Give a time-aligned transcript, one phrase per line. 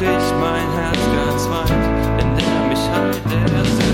[0.00, 1.70] ich mein Herz ganz weit,
[2.20, 3.93] indem ich halt der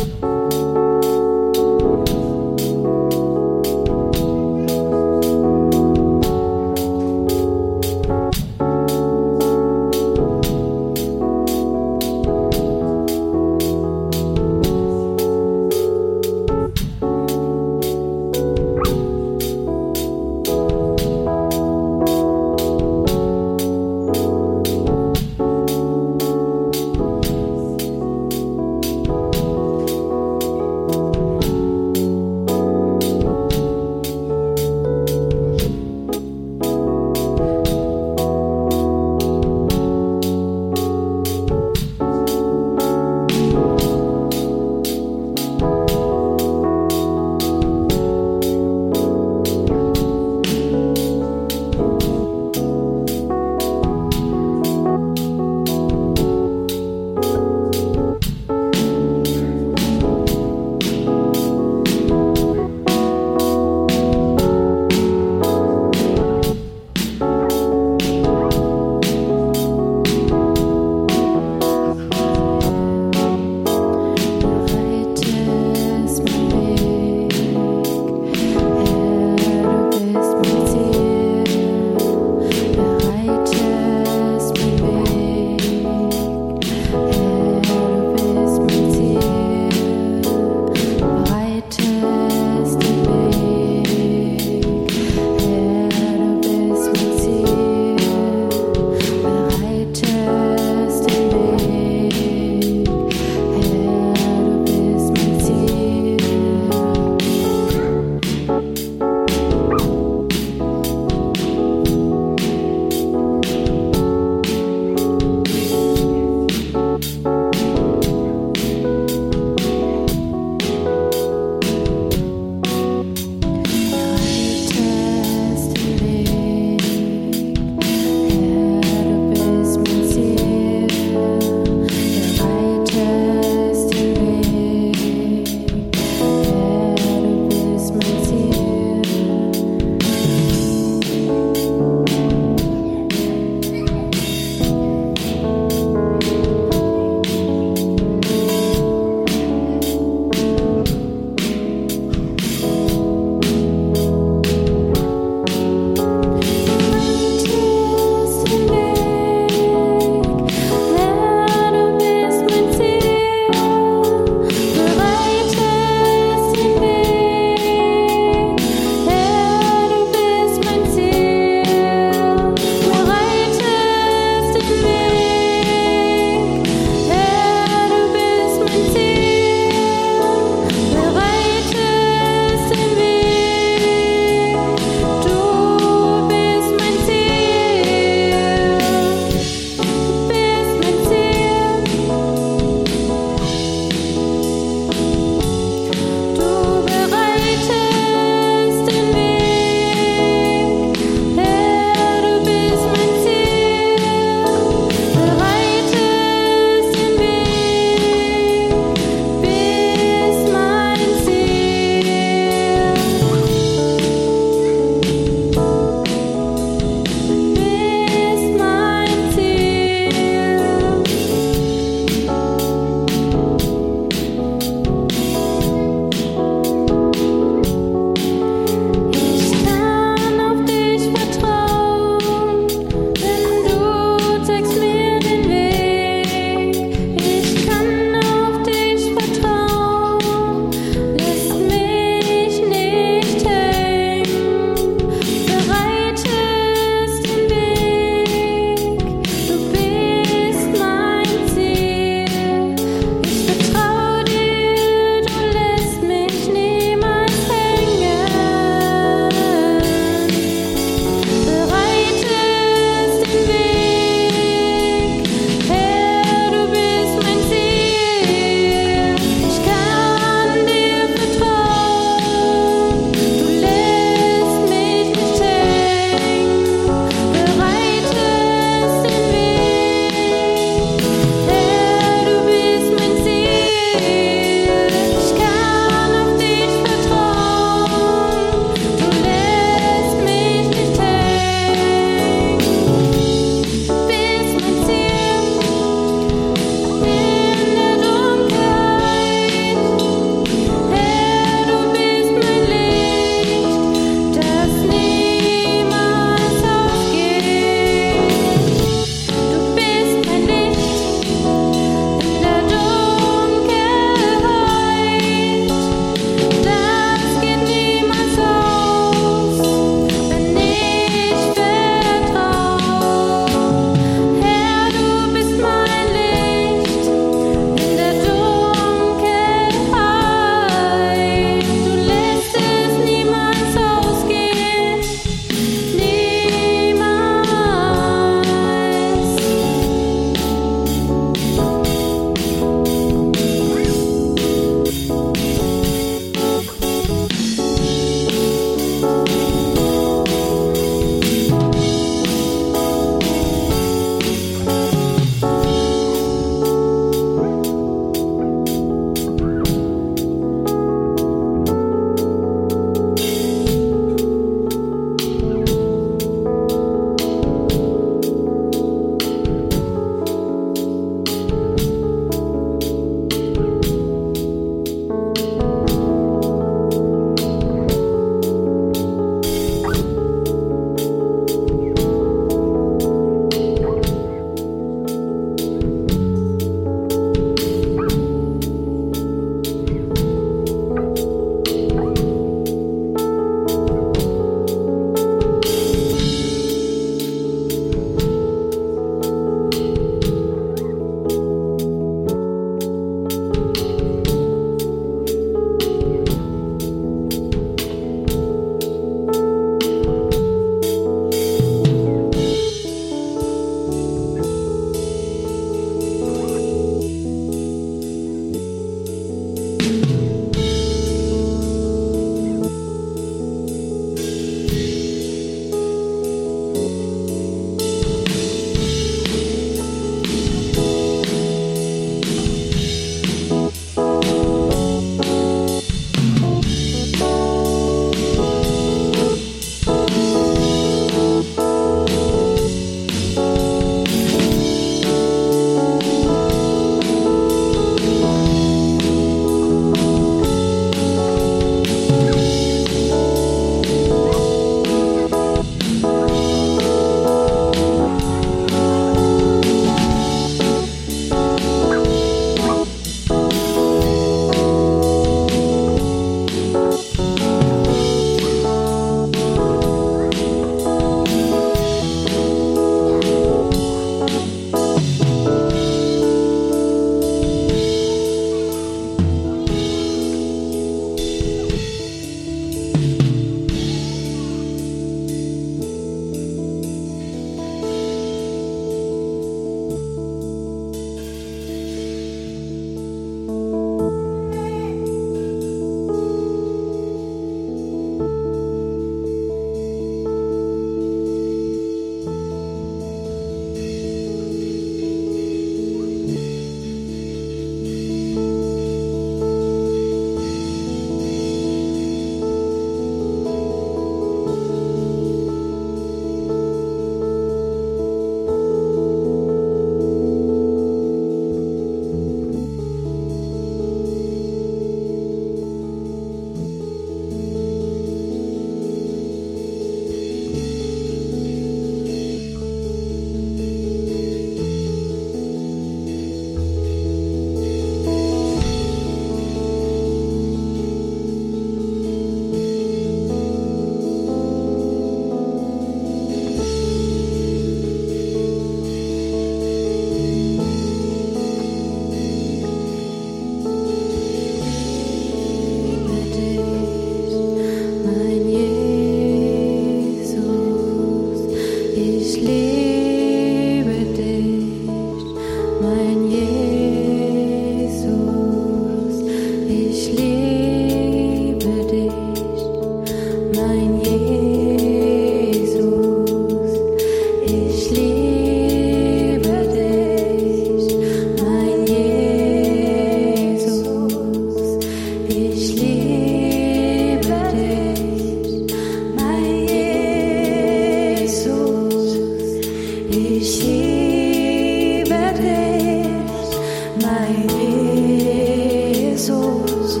[599.14, 600.00] Jesús,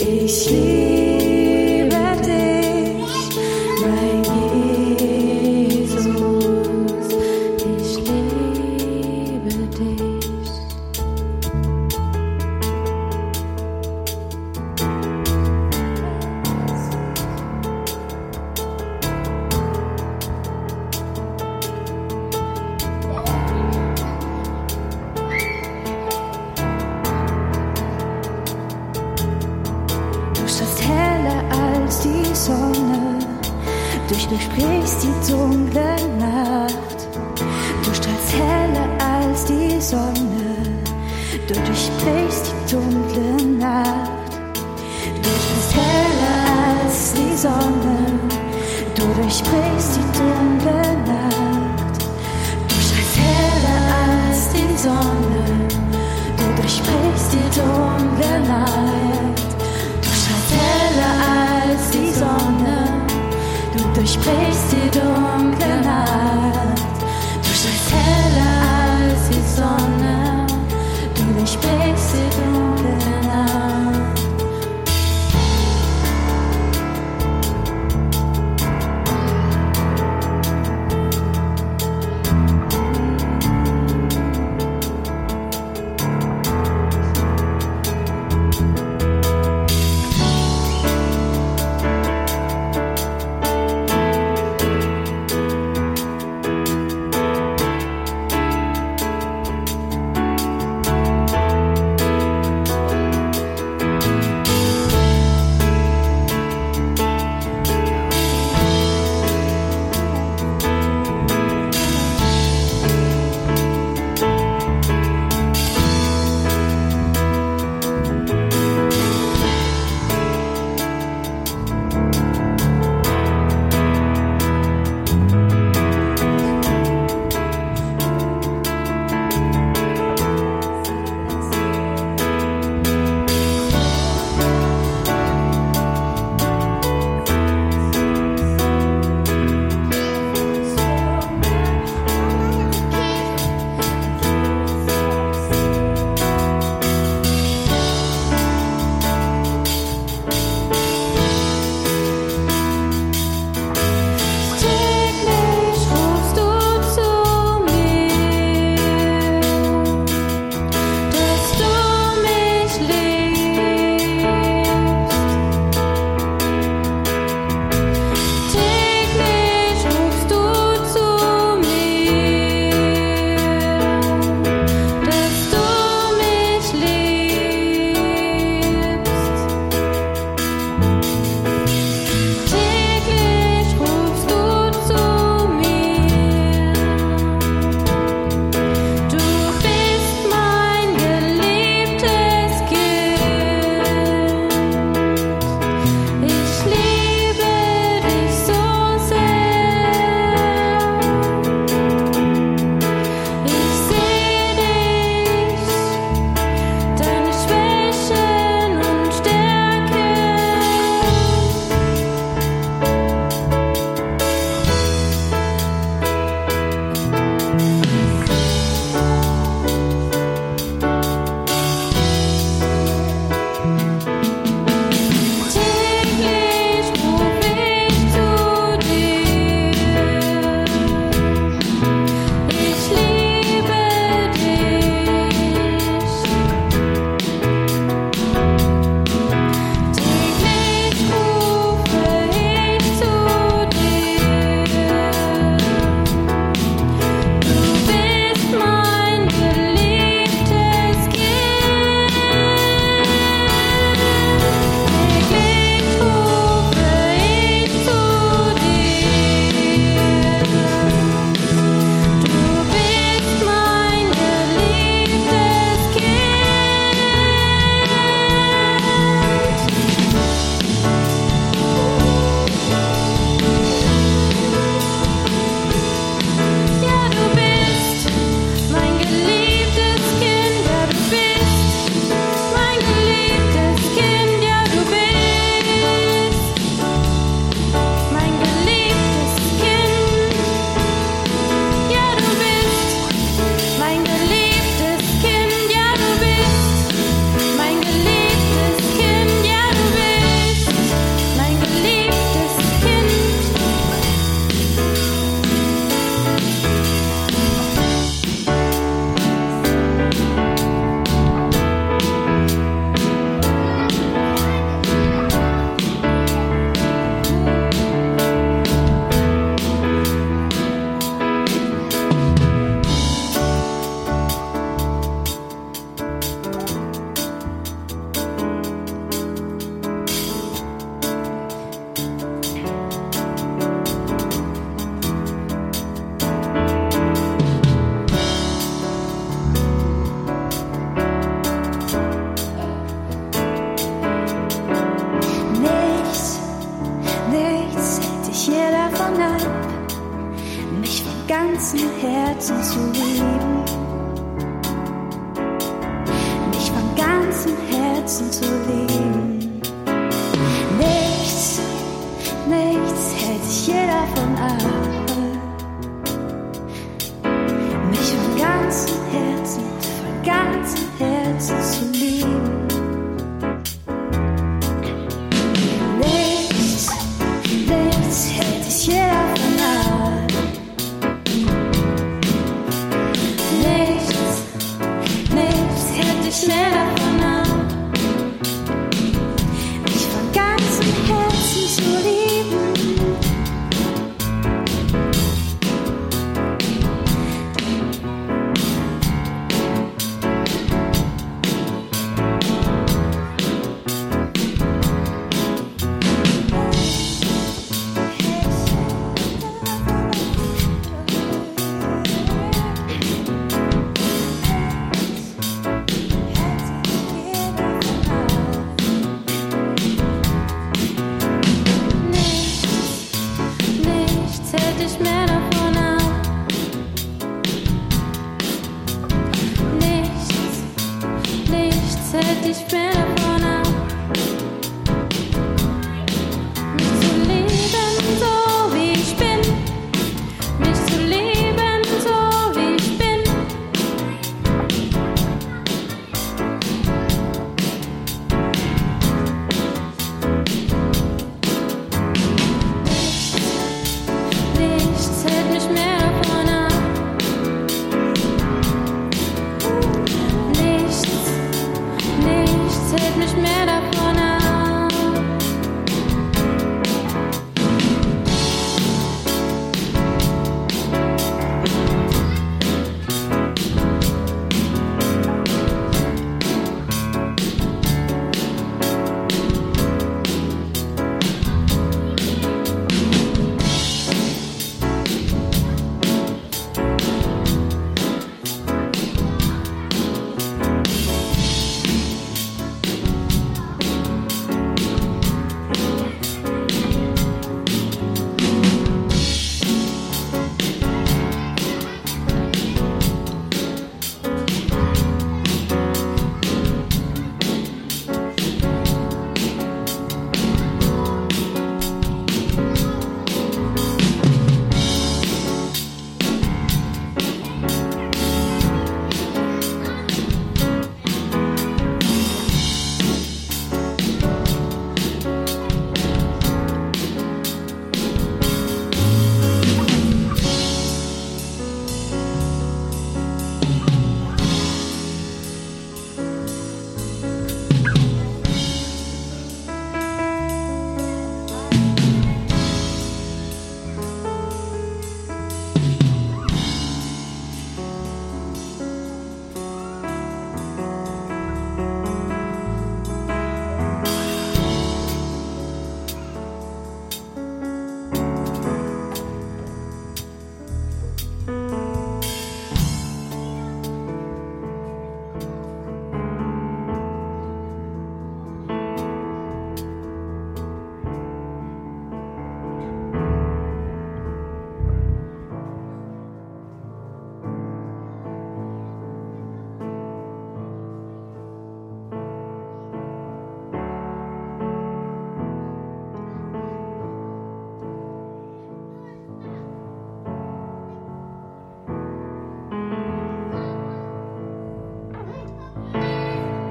[0.00, 0.75] ich liebe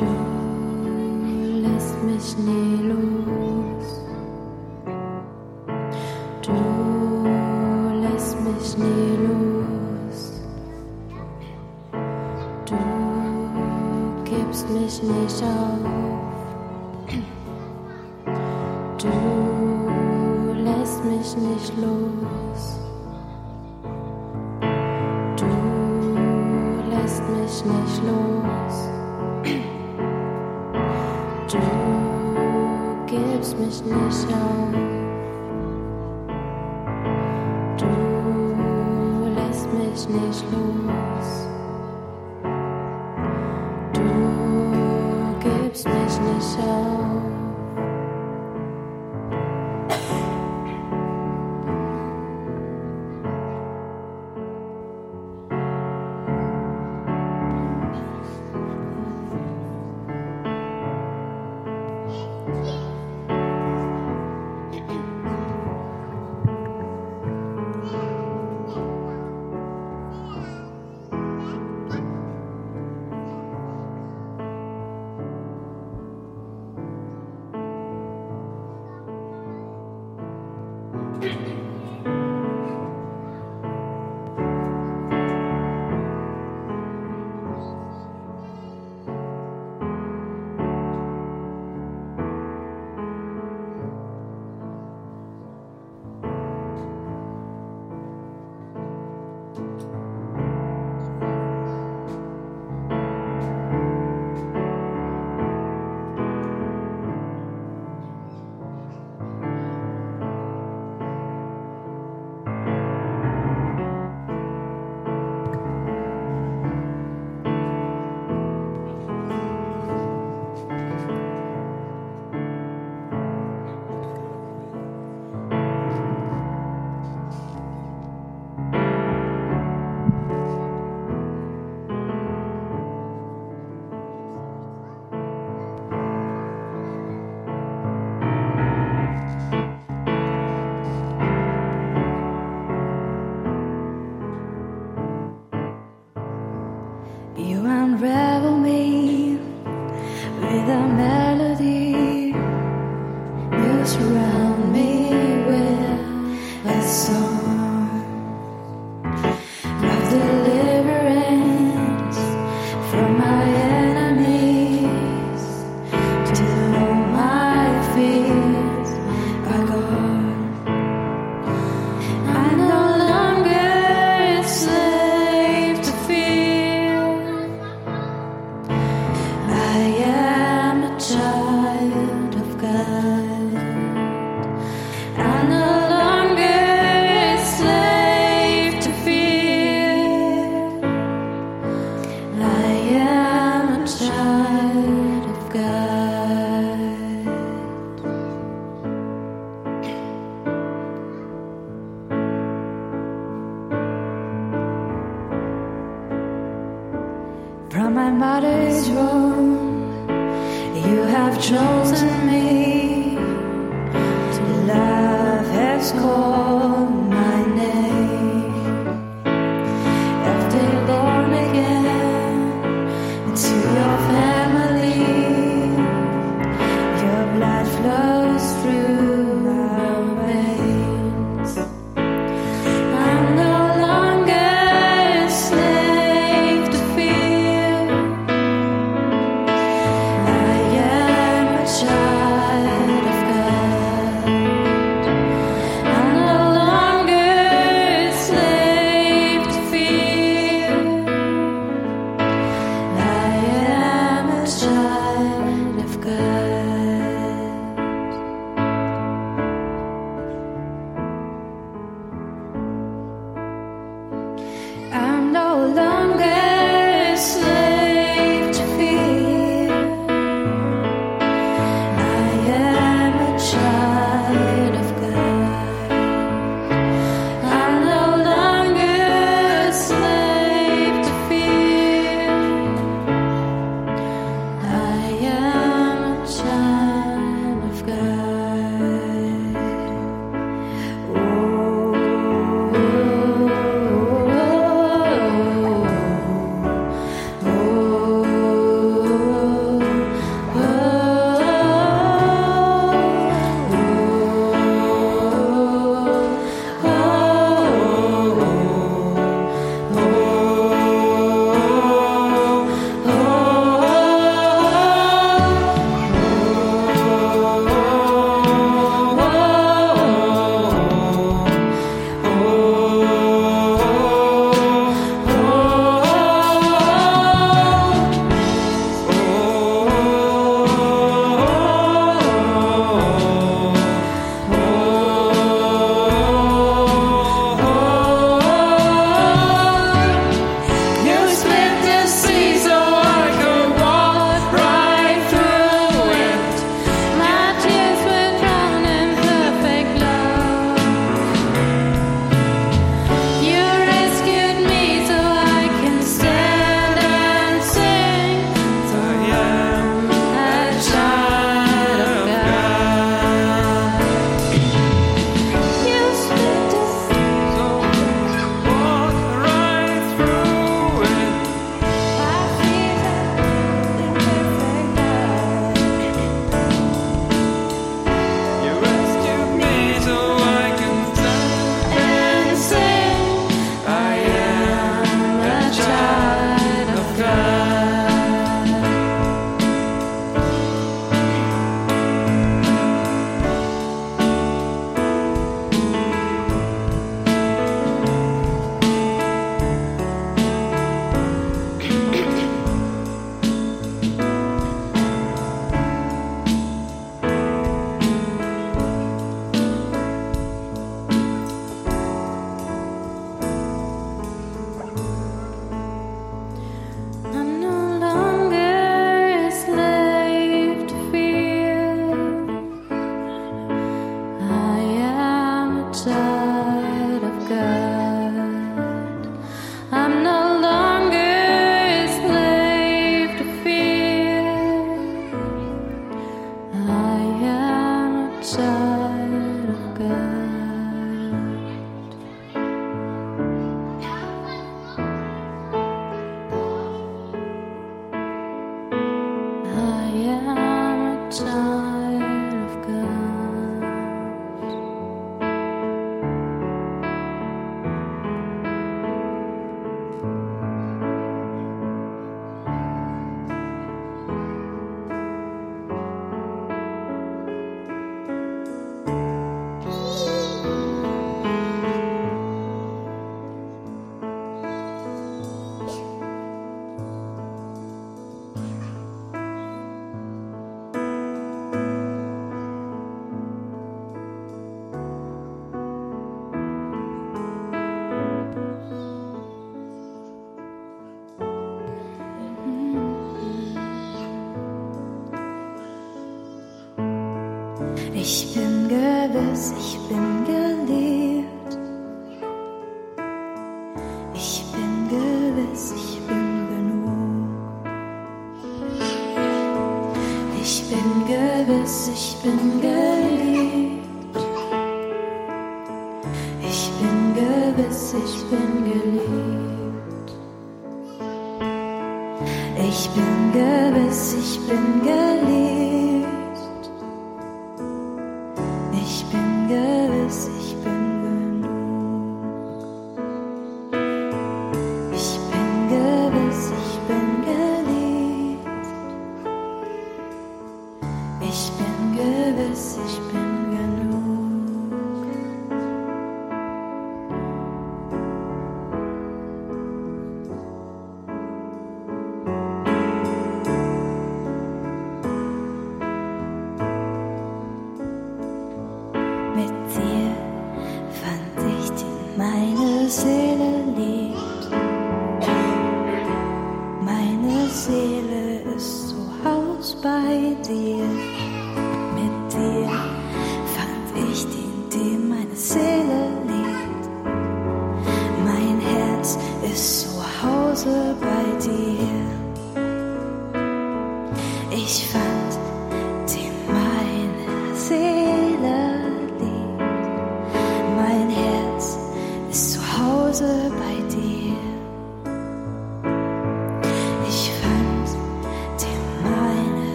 [0.00, 0.06] du
[1.62, 3.86] lässt mich nie los.
[6.42, 6.52] Du
[8.02, 10.40] lässt mich nie los.
[12.64, 12.76] Du
[14.24, 16.09] gibst mich nicht auf.